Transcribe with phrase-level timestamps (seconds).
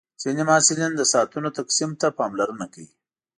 [0.21, 2.89] ځینې محصلین د ساعتونو تقسیم ته پاملرنه کوي.